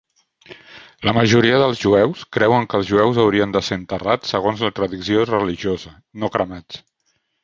La 1.07 1.11
majoria 1.17 1.57
dels 1.63 1.81
jueus 1.83 2.23
creuen 2.37 2.65
que 2.71 2.79
els 2.81 2.89
jueus 2.91 3.19
haurien 3.23 3.53
de 3.55 3.61
ser 3.67 3.77
enterrats 3.81 4.33
segons 4.37 4.63
la 4.69 4.71
tradició 4.81 5.27
religiosa, 5.33 5.93
no 6.25 6.31
cremats. 6.37 6.81